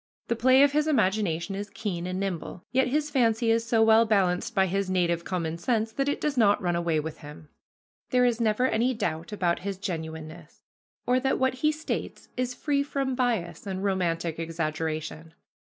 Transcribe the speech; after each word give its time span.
The 0.29 0.35
play 0.35 0.63
of 0.63 0.71
his 0.71 0.87
imagination 0.87 1.53
is 1.53 1.69
keen 1.69 2.07
and 2.07 2.19
nimble, 2.19 2.65
yet 2.71 2.87
his 2.87 3.11
fancy 3.11 3.51
is 3.51 3.63
so 3.67 3.83
well 3.83 4.03
balanced 4.03 4.55
by 4.55 4.65
his 4.65 4.89
native 4.89 5.23
common 5.23 5.59
sense 5.59 5.91
that 5.91 6.09
it 6.09 6.19
does 6.19 6.35
not 6.35 6.59
run 6.59 6.75
away 6.75 6.99
with 6.99 7.19
him. 7.19 7.49
There 8.09 8.25
is 8.25 8.41
never 8.41 8.65
any 8.65 8.95
doubt 8.95 9.31
about 9.31 9.59
his 9.59 9.77
genuineness, 9.77 10.63
or 11.05 11.19
that 11.19 11.37
what 11.37 11.53
he 11.61 11.71
states 11.71 12.29
is 12.35 12.55
free 12.55 12.81
from 12.81 13.13
bias 13.13 13.67
and 13.67 13.83
romantic 13.83 14.39
exaggeration. 14.39 15.35